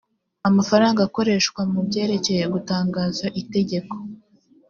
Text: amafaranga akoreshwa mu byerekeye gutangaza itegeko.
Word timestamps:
amafaranga 0.49 0.99
akoreshwa 1.07 1.61
mu 1.71 1.79
byerekeye 1.87 2.43
gutangaza 2.53 3.25
itegeko. 3.41 3.95